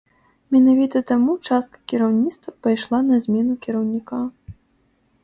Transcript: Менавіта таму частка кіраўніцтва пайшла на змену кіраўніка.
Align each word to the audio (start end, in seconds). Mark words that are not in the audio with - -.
Менавіта 0.53 1.01
таму 1.11 1.35
частка 1.49 1.77
кіраўніцтва 1.93 2.53
пайшла 2.69 2.99
на 3.11 3.21
змену 3.27 3.53
кіраўніка. 3.67 4.23